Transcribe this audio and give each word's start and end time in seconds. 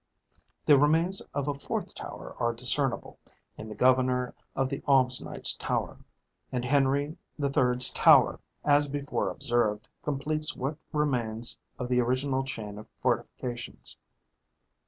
The 0.65 0.79
remains 0.79 1.21
of 1.31 1.47
a 1.47 1.53
fourth 1.53 1.93
tower 1.93 2.35
are 2.39 2.53
discernible 2.53 3.19
in 3.55 3.69
the 3.69 3.75
Governor 3.75 4.33
of 4.55 4.67
the 4.67 4.81
Alms 4.87 5.21
Knights' 5.21 5.53
Tower; 5.55 5.99
and 6.51 6.65
Henry 6.65 7.17
the 7.37 7.51
Third's 7.51 7.91
Tower, 7.91 8.39
as 8.65 8.87
before 8.87 9.29
observed, 9.29 9.87
completes 10.01 10.55
what 10.55 10.77
remains 10.91 11.55
of 11.77 11.87
the 11.87 12.01
original 12.01 12.43
chain 12.43 12.79
of 12.79 12.87
fortifications. 12.99 13.95